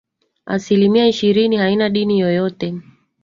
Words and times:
Asilimia 0.45 1.07
ishirini 1.07 1.57
haina 1.57 1.89
dini 1.89 2.19
yoyote 2.19 2.81